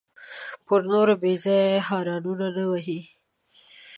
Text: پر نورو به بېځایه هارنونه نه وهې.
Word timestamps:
پر 0.65 0.79
نورو 0.91 1.13
به 1.17 1.19
بېځایه 1.21 1.85
هارنونه 1.87 2.47
نه 2.55 2.65
وهې. 2.71 2.99